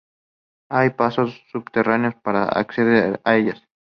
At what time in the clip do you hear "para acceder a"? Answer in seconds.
2.23-3.35